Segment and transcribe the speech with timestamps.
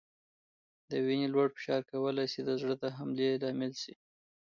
[0.89, 3.93] د وینې لوړ فشار کولای شي د زړه د حملې لامل شي.